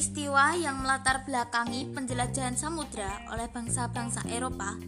[0.00, 4.80] Peristiwa yang melatar belakangi penjelajahan samudra oleh bangsa-bangsa Eropa,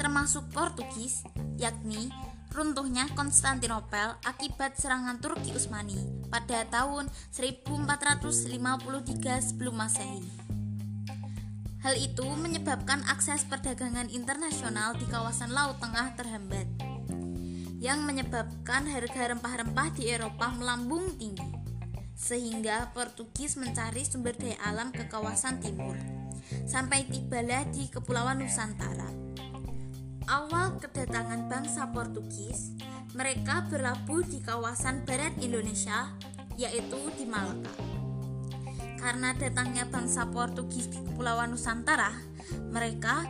[0.00, 1.28] termasuk Portugis,
[1.60, 2.08] yakni
[2.56, 6.00] runtuhnya Konstantinopel akibat serangan Turki Utsmani
[6.32, 10.24] pada tahun 1453 sebelum Masehi.
[11.84, 16.64] Hal itu menyebabkan akses perdagangan internasional di kawasan Laut Tengah terhambat,
[17.76, 21.65] yang menyebabkan harga rempah-rempah di Eropa melambung tinggi
[22.16, 25.94] sehingga Portugis mencari sumber daya alam ke kawasan timur.
[26.64, 29.12] Sampai tibalah di Kepulauan Nusantara.
[30.26, 32.74] Awal kedatangan bangsa Portugis,
[33.14, 36.10] mereka berlabuh di kawasan barat Indonesia,
[36.58, 37.70] yaitu di Malaka.
[38.98, 42.10] Karena datangnya bangsa Portugis di Kepulauan Nusantara,
[42.74, 43.22] mereka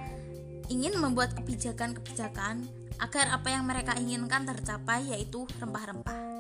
[0.73, 2.64] ingin membuat kebijakan-kebijakan
[2.96, 6.35] agar apa yang mereka inginkan tercapai yaitu rempah-rempah.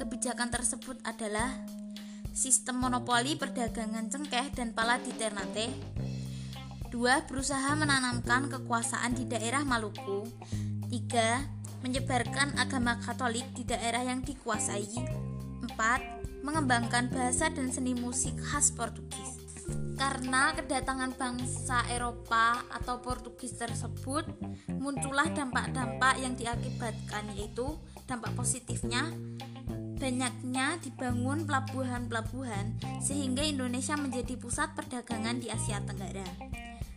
[0.00, 1.60] Kebijakan tersebut adalah
[2.32, 5.68] sistem monopoli perdagangan cengkeh dan pala di Ternate.
[6.88, 10.24] Dua, berusaha menanamkan kekuasaan di daerah Maluku.
[10.88, 11.44] Tiga,
[11.84, 14.88] menyebarkan agama Katolik di daerah yang dikuasai.
[15.68, 16.00] Empat,
[16.40, 19.36] mengembangkan bahasa dan seni musik khas Portugis.
[20.00, 24.24] Karena kedatangan bangsa Eropa atau Portugis tersebut,
[24.80, 27.76] muncullah dampak-dampak yang diakibatkan yaitu
[28.08, 29.12] dampak positifnya
[30.00, 36.24] banyaknya dibangun pelabuhan-pelabuhan sehingga Indonesia menjadi pusat perdagangan di Asia Tenggara.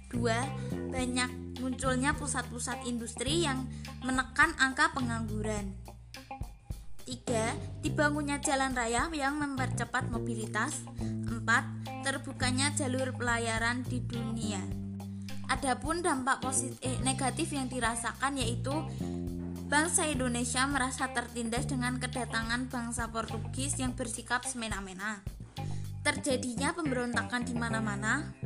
[0.08, 0.40] Dua,
[0.72, 3.68] banyak munculnya pusat-pusat industri yang
[4.08, 5.76] menekan angka pengangguran.
[7.04, 7.52] Tiga,
[7.84, 10.88] dibangunnya jalan raya yang mempercepat mobilitas.
[11.28, 11.68] Empat,
[12.08, 14.64] terbukanya jalur pelayaran di dunia.
[15.52, 18.72] Adapun dampak positif eh, negatif yang dirasakan yaitu
[19.74, 25.26] Bangsa Indonesia merasa tertindas dengan kedatangan bangsa Portugis yang bersikap semena-mena.
[26.06, 28.38] Terjadinya pemberontakan di mana-mana,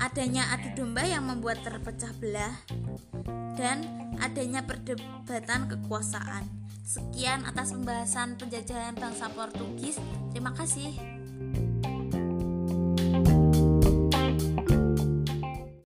[0.00, 2.56] adanya adu domba yang membuat terpecah belah,
[3.60, 3.84] dan
[4.24, 6.48] adanya perdebatan kekuasaan.
[6.80, 10.00] Sekian atas pembahasan penjajahan bangsa Portugis.
[10.32, 11.19] Terima kasih.